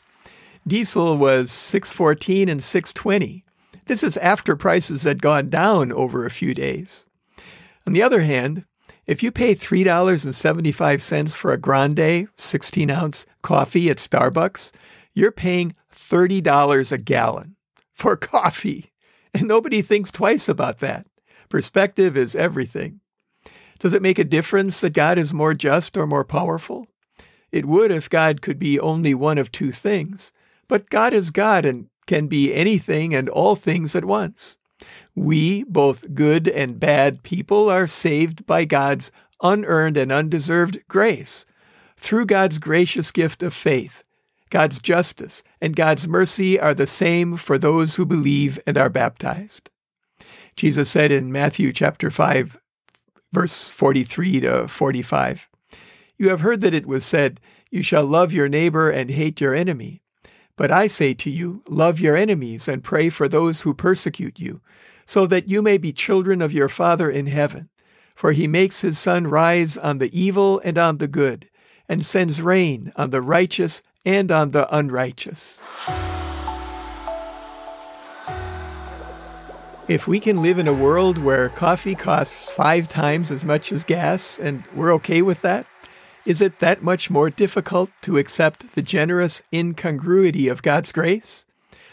Diesel 0.68 1.16
was 1.16 1.50
614 1.54 2.50
and 2.50 2.62
620. 2.62 3.46
This 3.88 4.04
is 4.04 4.18
after 4.18 4.56
prices 4.56 5.04
had 5.04 5.22
gone 5.22 5.50
down 5.50 5.92
over 5.92 6.26
a 6.26 6.32
few 6.32 6.54
days. 6.54 7.06
On 7.86 7.94
the 7.94 8.04
other 8.04 8.22
hand, 8.22 8.66
if 9.06 9.24
you 9.24 9.32
pay 9.32 9.56
$3.75 9.56 11.34
for 11.34 11.52
a 11.54 11.58
grande 11.58 12.28
16 12.38 12.92
ounce 12.92 13.26
coffee 13.42 13.90
at 13.90 13.98
Starbucks, 13.98 14.74
you're 15.14 15.32
paying 15.32 15.74
$30 15.94 16.92
a 16.92 16.98
gallon 16.98 17.56
for 17.94 18.16
coffee. 18.18 18.92
And 19.34 19.48
nobody 19.48 19.82
thinks 19.82 20.12
twice 20.12 20.50
about 20.50 20.80
that. 20.80 21.08
Perspective 21.48 22.18
is 22.18 22.36
everything. 22.36 23.00
Does 23.80 23.94
it 23.94 24.02
make 24.02 24.20
a 24.20 24.26
difference 24.26 24.82
that 24.82 24.92
God 24.92 25.18
is 25.18 25.34
more 25.34 25.54
just 25.54 25.96
or 25.96 26.06
more 26.06 26.26
powerful? 26.26 26.88
It 27.52 27.66
would 27.66 27.92
if 27.92 28.10
God 28.10 28.42
could 28.42 28.60
be 28.60 28.80
only 28.80 29.14
one 29.14 29.38
of 29.38 29.52
two 29.52 29.72
things 29.72 30.34
but 30.68 30.90
God 30.90 31.14
is 31.14 31.32
God 31.32 31.66
and 31.66 31.88
can 32.08 32.28
be 32.28 32.54
anything 32.54 33.14
and 33.14 33.30
all 33.30 33.56
things 33.56 33.96
at 33.96 34.06
once. 34.06 34.58
We, 35.16 35.64
both 35.64 36.14
good 36.14 36.48
and 36.48 36.80
bad 36.80 37.24
people, 37.24 37.70
are 37.70 37.88
saved 37.88 38.46
by 38.46 38.66
God's 38.66 39.12
unearned 39.42 39.98
and 39.98 40.12
undeserved 40.12 40.80
grace. 40.88 41.46
Through 41.98 42.28
God's 42.28 42.60
gracious 42.60 43.12
gift 43.12 43.44
of 43.44 43.54
faith, 43.54 44.04
God's 44.50 44.80
justice 44.80 45.44
and 45.60 45.76
God's 45.76 46.08
mercy 46.08 46.60
are 46.60 46.74
the 46.74 46.88
same 46.88 47.38
for 47.38 47.58
those 47.58 47.96
who 47.96 48.06
believe 48.06 48.60
and 48.66 48.78
are 48.78 48.90
baptized. 48.90 49.70
Jesus 50.56 50.90
said 50.90 51.12
in 51.12 51.32
Matthew 51.32 51.74
chapter 51.74 52.10
5, 52.10 52.58
verse 53.34 53.68
43 53.68 54.40
to 54.42 54.68
45, 54.68 55.48
You 56.18 56.30
have 56.30 56.42
heard 56.42 56.62
that 56.62 56.74
it 56.74 56.86
was 56.86 57.06
said, 57.06 57.40
You 57.70 57.82
shall 57.82 58.06
love 58.06 58.32
your 58.32 58.48
neighbor 58.48 58.90
and 58.90 59.10
hate 59.12 59.42
your 59.42 59.54
enemy. 59.54 60.02
But 60.58 60.72
I 60.72 60.88
say 60.88 61.14
to 61.14 61.30
you, 61.30 61.62
love 61.70 62.00
your 62.00 62.18
enemies 62.18 62.68
and 62.68 62.84
pray 62.84 63.10
for 63.10 63.30
those 63.30 63.62
who 63.62 63.76
persecute 63.76 64.40
you, 64.40 64.60
so 65.06 65.28
that 65.28 65.48
you 65.48 65.62
may 65.62 65.78
be 65.78 65.94
children 65.94 66.42
of 66.42 66.52
your 66.52 66.68
Father 66.68 67.10
in 67.10 67.28
heaven. 67.28 67.70
For 68.16 68.32
he 68.32 68.48
makes 68.48 68.82
his 68.82 68.98
sun 68.98 69.28
rise 69.28 69.78
on 69.78 70.00
the 70.00 70.20
evil 70.20 70.60
and 70.66 70.78
on 70.80 70.98
the 70.98 71.08
good, 71.08 71.48
and 71.88 72.04
sends 72.04 72.42
rain 72.42 72.92
on 72.96 73.12
the 73.12 73.22
righteous 73.22 73.84
and 74.04 74.32
on 74.32 74.50
the 74.50 74.68
unrighteous. 74.76 75.62
If 79.88 80.08
we 80.08 80.20
can 80.20 80.42
live 80.42 80.58
in 80.58 80.68
a 80.68 80.74
world 80.74 81.20
where 81.20 81.50
coffee 81.50 81.96
costs 81.96 82.50
five 82.50 82.90
times 82.90 83.32
as 83.32 83.46
much 83.46 83.72
as 83.72 83.84
gas, 83.84 84.40
and 84.40 84.64
we're 84.76 84.94
okay 84.96 85.22
with 85.22 85.42
that, 85.44 85.68
is 86.28 86.42
it 86.42 86.60
that 86.60 86.84
much 86.84 87.10
more 87.10 87.30
difficult 87.30 87.90
to 88.02 88.18
accept 88.18 88.76
the 88.76 88.82
generous 88.82 89.42
incongruity 89.54 90.50
of 90.50 90.62
God's 90.62 90.92
grace? 90.92 91.46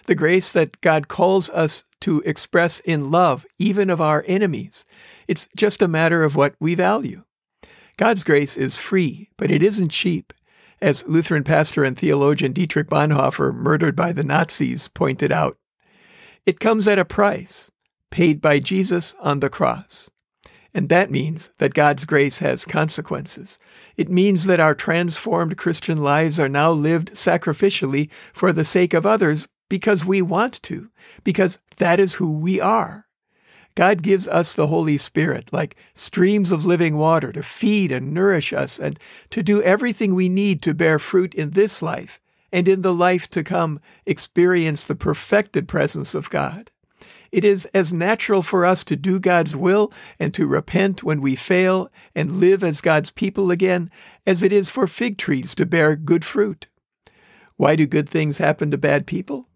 The 0.07 0.17
grace 0.17 0.51
that 0.51 0.81
God 0.81 1.07
calls 1.07 1.49
us 1.51 1.85
to 2.01 2.21
express 2.23 2.81
in 2.81 3.13
love, 3.13 3.47
even 3.61 3.89
of 3.89 4.01
our 4.01 4.25
enemies. 4.27 4.87
It's 5.29 5.49
just 5.55 5.81
a 5.81 5.87
matter 5.87 6.25
of 6.25 6.35
what 6.35 6.57
we 6.59 6.75
value. 6.75 7.23
God's 7.97 8.25
grace 8.25 8.57
is 8.57 8.77
free, 8.77 9.31
but 9.37 9.53
it 9.53 9.63
isn't 9.63 9.91
cheap. 9.91 10.33
As 10.83 11.07
Lutheran 11.07 11.45
pastor 11.45 11.85
and 11.85 11.97
theologian 11.97 12.53
Dietrich 12.53 12.89
Bonhoeffer, 12.89 13.55
murdered 13.55 13.95
by 13.95 14.13
the 14.13 14.25
Nazis, 14.25 14.89
pointed 14.89 15.31
out, 15.31 15.59
it 16.45 16.59
comes 16.59 16.89
at 16.89 16.99
a 16.99 17.05
price 17.05 17.71
paid 18.11 18.41
by 18.41 18.59
Jesus 18.59 19.15
on 19.21 19.39
the 19.39 19.49
cross. 19.49 20.11
And 20.75 20.89
that 20.89 21.11
means 21.11 21.51
that 21.59 21.73
God's 21.73 22.05
grace 22.05 22.39
has 22.39 22.65
consequences. 22.65 23.61
It 23.97 24.11
means 24.11 24.47
that 24.47 24.59
our 24.59 24.75
transformed 24.75 25.57
Christian 25.57 26.03
lives 26.03 26.41
are 26.41 26.49
now 26.49 26.73
lived 26.73 27.13
sacrificially 27.13 28.11
for 28.33 28.53
the 28.53 28.65
sake 28.65 28.93
of 28.93 29.07
others 29.07 29.47
because 29.71 30.05
we 30.05 30.21
want 30.21 30.61
to, 30.65 30.91
because 31.23 31.59
that 31.77 32.01
is 32.01 32.15
who 32.15 32.39
we 32.39 32.61
are. 32.61 33.07
God 33.77 34.03
gives 34.03 34.29
us 34.29 34.53
the 34.53 34.69
Holy 34.69 34.99
Spirit 34.99 35.53
like 35.53 35.77
streams 35.95 36.51
of 36.51 36.65
living 36.65 36.97
water 36.97 37.33
to 37.33 37.43
feed 37.43 37.91
and 37.91 38.13
nourish 38.13 38.53
us 38.53 38.79
and 38.79 38.99
to 39.31 39.43
do 39.43 39.63
everything 39.63 40.15
we 40.15 40.29
need 40.29 40.63
to 40.63 40.75
bear 40.75 40.99
fruit 40.99 41.35
in 41.35 41.51
this 41.51 41.83
life 41.83 42.21
and 42.53 42.69
in 42.69 42.83
the 42.83 42.95
life 42.95 43.29
to 43.31 43.43
come 43.43 43.81
experience 44.07 44.85
the 44.85 44.95
perfected 44.95 45.67
presence 45.67 46.15
of 46.15 46.31
God. 46.31 46.71
It 47.35 47.45
is 47.45 47.67
as 47.75 47.93
natural 47.93 48.43
for 48.43 48.65
us 48.65 48.85
to 48.85 48.95
do 48.95 49.19
God's 49.19 49.57
will 49.57 49.93
and 50.21 50.33
to 50.35 50.47
repent 50.47 51.03
when 51.03 51.21
we 51.21 51.35
fail 51.35 51.91
and 52.15 52.39
live 52.39 52.63
as 52.63 52.81
God's 52.81 53.11
people 53.11 53.51
again 53.51 53.91
as 54.25 54.45
it 54.45 54.53
is 54.53 54.71
for 54.71 54.87
fig 54.87 55.19
trees 55.19 55.53
to 55.57 55.67
bear 55.67 55.97
good 55.97 56.25
fruit. 56.25 56.69
Why 57.57 57.75
do 57.75 57.89
good 57.89 58.09
things 58.09 58.39
happen 58.39 58.71
to 58.71 58.79
bad 58.79 59.05
people? 59.09 59.49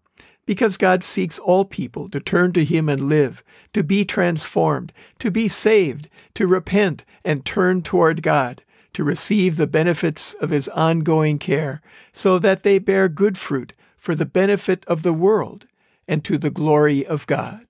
because 0.45 0.77
God 0.77 1.03
seeks 1.03 1.37
all 1.37 1.63
people 1.63 2.09
to 2.09 2.19
turn 2.19 2.53
to 2.53 2.65
Him 2.65 2.89
and 2.89 3.07
live, 3.07 3.43
to 3.71 3.83
be 3.83 4.03
transformed, 4.03 4.91
to 5.19 5.29
be 5.29 5.47
saved, 5.47 6.09
to 6.33 6.47
repent 6.47 7.05
and 7.23 7.45
turn 7.45 7.83
toward 7.83 8.23
God, 8.23 8.63
to 8.93 9.03
receive 9.03 9.57
the 9.57 9.67
benefits 9.67 10.33
of 10.41 10.49
His 10.49 10.67
ongoing 10.69 11.37
care, 11.37 11.83
so 12.11 12.39
that 12.39 12.63
they 12.63 12.79
bear 12.79 13.07
good 13.07 13.37
fruit 13.37 13.73
for 13.95 14.15
the 14.15 14.25
benefit 14.25 14.83
of 14.87 15.03
the 15.03 15.13
world 15.13 15.67
and 16.07 16.25
to 16.25 16.39
the 16.39 16.49
glory 16.49 17.05
of 17.05 17.27
God. 17.27 17.68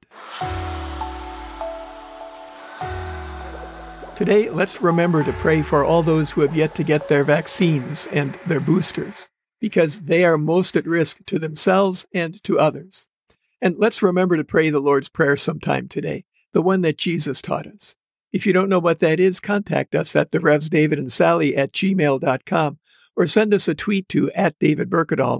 Today, 4.20 4.50
let's 4.50 4.82
remember 4.82 5.24
to 5.24 5.32
pray 5.32 5.62
for 5.62 5.86
all 5.86 6.04
those 6.04 6.32
who 6.32 6.42
have 6.42 6.54
yet 6.54 6.76
to 6.76 6.84
get 6.84 7.08
their 7.08 7.24
vaccines 7.24 8.06
and 8.08 8.34
their 8.46 8.60
boosters, 8.60 9.30
because 9.62 10.02
they 10.02 10.26
are 10.26 10.38
most 10.38 10.76
at 10.76 10.86
risk 10.86 11.26
to 11.28 11.40
themselves 11.40 12.06
and 12.14 12.44
to 12.44 12.60
others. 12.60 13.08
And 13.62 13.78
let's 13.78 14.02
remember 14.02 14.36
to 14.36 14.44
pray 14.44 14.70
the 14.70 14.82
Lord's 14.82 15.08
Prayer 15.08 15.38
sometime 15.38 15.88
today, 15.88 16.26
the 16.52 16.62
one 16.62 16.82
that 16.82 16.98
Jesus 16.98 17.42
taught 17.42 17.66
us. 17.66 17.96
If 18.34 18.46
you 18.46 18.52
don't 18.52 18.68
know 18.68 18.80
what 18.80 19.00
that 19.00 19.22
is, 19.22 19.40
contact 19.40 19.96
us 19.96 20.14
at 20.18 20.32
the 20.32 20.42
Revs 20.42 20.70
David 20.70 21.00
and 21.00 21.14
Sally 21.14 21.56
at 21.56 21.72
gmail.com 21.72 22.78
or 23.16 23.26
send 23.26 23.54
us 23.54 23.70
a 23.70 23.74
tweet 23.74 24.10
to 24.10 24.30
at 24.32 24.60
David 24.60 24.92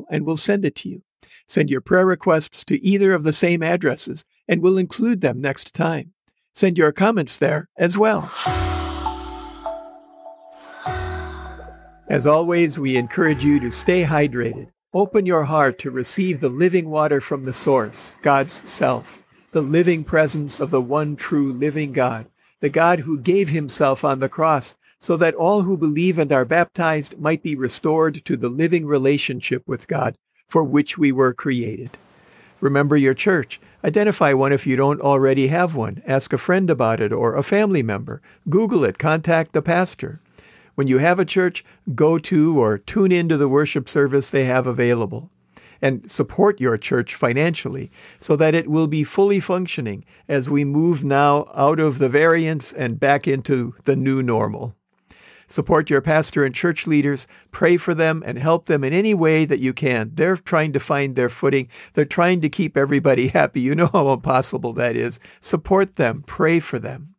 and 0.10 0.26
we'll 0.26 0.38
send 0.38 0.64
it 0.64 0.76
to 0.76 0.90
you. 0.90 1.02
Send 1.50 1.70
your 1.70 1.82
prayer 1.82 2.06
requests 2.06 2.64
to 2.64 2.82
either 2.82 3.14
of 3.14 3.24
the 3.24 3.34
same 3.34 3.62
addresses 3.62 4.24
and 4.50 4.64
we'll 4.64 4.80
include 4.80 5.22
them 5.22 5.40
next 5.40 5.76
time. 5.76 6.12
Send 6.54 6.78
your 6.78 6.92
comments 6.92 7.38
there 7.38 7.70
as 7.78 7.98
well. 7.98 8.32
As 12.10 12.26
always, 12.26 12.80
we 12.80 12.98
encourage 12.98 13.44
you 13.44 13.60
to 13.60 13.70
stay 13.70 14.04
hydrated. 14.04 14.72
Open 14.92 15.28
your 15.28 15.44
heart 15.44 15.78
to 15.80 15.92
receive 15.92 16.40
the 16.40 16.50
living 16.50 16.90
water 16.90 17.22
from 17.22 17.44
the 17.44 17.54
source, 17.54 18.14
God's 18.24 18.68
self, 18.68 19.20
the 19.52 19.62
living 19.62 20.04
presence 20.04 20.60
of 20.60 20.72
the 20.72 20.82
one 20.82 21.16
true 21.16 21.54
living 21.54 21.94
God, 21.94 22.26
the 22.60 22.70
God 22.70 23.02
who 23.02 23.20
gave 23.20 23.50
himself 23.50 24.04
on 24.04 24.20
the 24.20 24.28
cross 24.28 24.74
so 25.00 25.16
that 25.18 25.36
all 25.36 25.62
who 25.62 25.78
believe 25.78 26.18
and 26.18 26.32
are 26.34 26.44
baptized 26.44 27.20
might 27.20 27.44
be 27.44 27.56
restored 27.56 28.26
to 28.26 28.36
the 28.36 28.50
living 28.50 28.88
relationship 28.88 29.62
with 29.68 29.88
God 29.88 30.18
for 30.48 30.64
which 30.64 30.98
we 30.98 31.12
were 31.12 31.34
created. 31.36 32.00
Remember 32.60 32.98
your 32.98 33.14
church. 33.14 33.62
Identify 33.84 34.34
one 34.34 34.52
if 34.52 34.68
you 34.68 34.76
don't 34.76 35.00
already 35.00 35.48
have 35.48 35.74
one. 35.74 36.02
Ask 36.06 36.34
a 36.34 36.38
friend 36.38 36.70
about 36.70 37.00
it 37.00 37.14
or 37.14 37.36
a 37.36 37.44
family 37.44 37.82
member. 37.82 38.22
Google 38.50 38.84
it. 38.84 38.98
Contact 38.98 39.54
the 39.54 39.62
pastor. 39.62 40.20
When 40.76 40.88
you 40.88 40.98
have 40.98 41.20
a 41.20 41.26
church, 41.26 41.64
go 41.96 42.20
to 42.20 42.60
or 42.60 42.78
tune 42.78 43.12
into 43.12 43.38
the 43.38 43.48
worship 43.48 43.88
service 43.88 44.30
they 44.30 44.46
have 44.46 44.68
available. 44.68 45.30
And 45.82 46.12
support 46.12 46.60
your 46.60 46.78
church 46.78 47.16
financially 47.16 47.90
so 48.20 48.36
that 48.36 48.54
it 48.54 48.68
will 48.68 48.88
be 48.88 49.06
fully 49.06 49.40
functioning 49.40 50.04
as 50.28 50.50
we 50.50 50.66
move 50.66 51.06
now 51.06 51.50
out 51.54 51.80
of 51.80 52.00
the 52.00 52.10
variants 52.10 52.74
and 52.74 53.00
back 53.00 53.30
into 53.30 53.76
the 53.86 53.96
new 53.96 54.22
normal. 54.22 54.76
Support 55.50 55.90
your 55.90 56.00
pastor 56.00 56.46
and 56.46 56.54
church 56.54 56.86
leaders. 56.86 57.28
Pray 57.52 57.76
for 57.76 57.96
them 57.96 58.22
and 58.24 58.38
help 58.38 58.68
them 58.68 58.84
in 58.84 58.94
any 58.94 59.16
way 59.16 59.46
that 59.46 59.60
you 59.60 59.74
can. 59.74 60.12
They're 60.14 60.38
trying 60.38 60.74
to 60.74 60.80
find 60.80 61.16
their 61.16 61.28
footing. 61.28 61.70
They're 61.94 62.06
trying 62.06 62.42
to 62.42 62.50
keep 62.50 62.78
everybody 62.78 63.28
happy. 63.40 63.60
You 63.60 63.74
know 63.74 63.90
how 63.92 64.12
impossible 64.12 64.74
that 64.74 64.96
is. 64.96 65.20
Support 65.42 65.96
them. 65.96 66.24
Pray 66.28 66.60
for 66.60 66.78
them. 66.78 67.16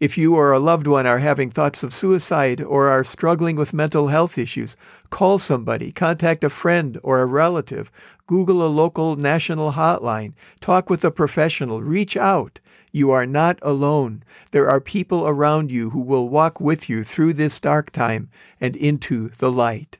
If 0.00 0.16
you 0.16 0.34
or 0.34 0.50
a 0.50 0.58
loved 0.58 0.86
one 0.86 1.06
are 1.06 1.18
having 1.18 1.50
thoughts 1.50 1.82
of 1.82 1.94
suicide 1.94 2.60
or 2.60 2.90
are 2.90 3.04
struggling 3.04 3.54
with 3.54 3.74
mental 3.74 4.08
health 4.08 4.38
issues, 4.38 4.74
call 5.10 5.38
somebody, 5.38 5.92
contact 5.92 6.42
a 6.42 6.50
friend 6.50 6.98
or 7.04 7.20
a 7.20 7.26
relative, 7.26 7.92
Google 8.26 8.66
a 8.66 8.68
local 8.68 9.14
national 9.14 9.72
hotline, 9.72 10.32
talk 10.60 10.88
with 10.88 11.04
a 11.04 11.10
professional, 11.10 11.82
reach 11.82 12.16
out. 12.16 12.60
You 12.92 13.10
are 13.10 13.26
not 13.26 13.58
alone. 13.62 14.22
There 14.50 14.68
are 14.68 14.80
people 14.80 15.26
around 15.26 15.72
you 15.72 15.90
who 15.90 16.00
will 16.00 16.28
walk 16.28 16.60
with 16.60 16.90
you 16.90 17.02
through 17.02 17.32
this 17.32 17.58
dark 17.58 17.90
time 17.90 18.28
and 18.60 18.76
into 18.76 19.30
the 19.30 19.50
light. 19.50 19.98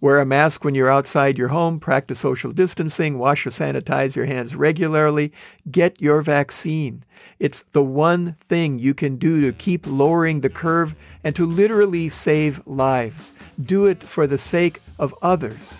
Wear 0.00 0.18
a 0.18 0.26
mask 0.26 0.64
when 0.64 0.74
you're 0.74 0.90
outside 0.90 1.38
your 1.38 1.46
home, 1.46 1.78
practice 1.78 2.18
social 2.18 2.50
distancing, 2.50 3.20
wash 3.20 3.46
or 3.46 3.50
sanitize 3.50 4.16
your 4.16 4.26
hands 4.26 4.56
regularly, 4.56 5.32
get 5.70 6.02
your 6.02 6.22
vaccine. 6.22 7.04
It's 7.38 7.62
the 7.70 7.84
one 7.84 8.32
thing 8.48 8.80
you 8.80 8.94
can 8.94 9.16
do 9.16 9.40
to 9.42 9.52
keep 9.52 9.86
lowering 9.86 10.40
the 10.40 10.50
curve 10.50 10.96
and 11.22 11.36
to 11.36 11.46
literally 11.46 12.08
save 12.08 12.66
lives. 12.66 13.30
Do 13.64 13.86
it 13.86 14.02
for 14.02 14.26
the 14.26 14.38
sake 14.38 14.82
of 14.98 15.14
others. 15.22 15.78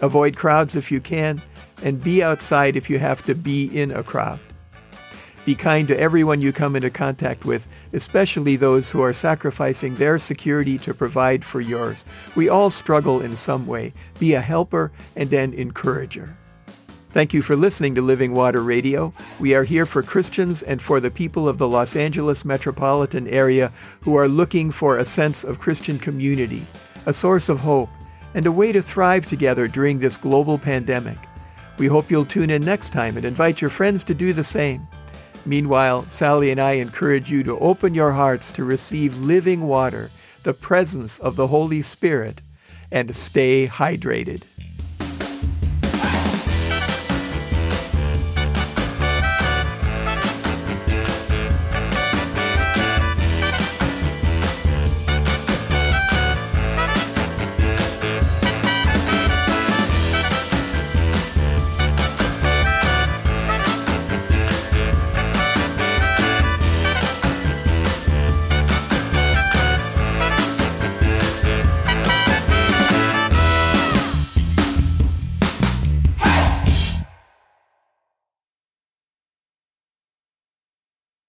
Avoid 0.00 0.38
crowds 0.38 0.74
if 0.74 0.90
you 0.90 1.02
can, 1.02 1.42
and 1.82 2.02
be 2.02 2.22
outside 2.22 2.74
if 2.74 2.88
you 2.88 2.98
have 2.98 3.22
to 3.26 3.34
be 3.34 3.66
in 3.66 3.90
a 3.90 4.02
crowd. 4.02 4.40
Be 5.46 5.54
kind 5.54 5.86
to 5.86 5.98
everyone 5.98 6.40
you 6.40 6.52
come 6.52 6.74
into 6.74 6.90
contact 6.90 7.44
with, 7.44 7.68
especially 7.92 8.56
those 8.56 8.90
who 8.90 9.00
are 9.00 9.12
sacrificing 9.12 9.94
their 9.94 10.18
security 10.18 10.76
to 10.78 10.92
provide 10.92 11.44
for 11.44 11.60
yours. 11.60 12.04
We 12.34 12.48
all 12.48 12.68
struggle 12.68 13.20
in 13.20 13.36
some 13.36 13.64
way. 13.64 13.94
Be 14.18 14.34
a 14.34 14.40
helper 14.40 14.90
and 15.14 15.32
an 15.32 15.54
encourager. 15.54 16.36
Thank 17.10 17.32
you 17.32 17.42
for 17.42 17.54
listening 17.54 17.94
to 17.94 18.02
Living 18.02 18.34
Water 18.34 18.60
Radio. 18.60 19.14
We 19.38 19.54
are 19.54 19.62
here 19.62 19.86
for 19.86 20.02
Christians 20.02 20.64
and 20.64 20.82
for 20.82 20.98
the 20.98 21.12
people 21.12 21.48
of 21.48 21.58
the 21.58 21.68
Los 21.68 21.94
Angeles 21.94 22.44
metropolitan 22.44 23.28
area 23.28 23.72
who 24.00 24.16
are 24.16 24.26
looking 24.26 24.72
for 24.72 24.98
a 24.98 25.04
sense 25.04 25.44
of 25.44 25.60
Christian 25.60 26.00
community, 26.00 26.66
a 27.06 27.12
source 27.12 27.48
of 27.48 27.60
hope, 27.60 27.88
and 28.34 28.46
a 28.46 28.52
way 28.52 28.72
to 28.72 28.82
thrive 28.82 29.26
together 29.26 29.68
during 29.68 30.00
this 30.00 30.16
global 30.16 30.58
pandemic. 30.58 31.18
We 31.78 31.86
hope 31.86 32.10
you'll 32.10 32.24
tune 32.24 32.50
in 32.50 32.64
next 32.64 32.92
time 32.92 33.16
and 33.16 33.24
invite 33.24 33.60
your 33.60 33.70
friends 33.70 34.02
to 34.04 34.12
do 34.12 34.32
the 34.32 34.42
same. 34.42 34.88
Meanwhile, 35.46 36.06
Sally 36.08 36.50
and 36.50 36.60
I 36.60 36.72
encourage 36.72 37.30
you 37.30 37.44
to 37.44 37.58
open 37.60 37.94
your 37.94 38.12
hearts 38.12 38.50
to 38.52 38.64
receive 38.64 39.16
living 39.16 39.62
water, 39.62 40.10
the 40.42 40.52
presence 40.52 41.20
of 41.20 41.36
the 41.36 41.46
Holy 41.46 41.82
Spirit, 41.82 42.40
and 42.90 43.14
stay 43.14 43.68
hydrated. 43.68 44.42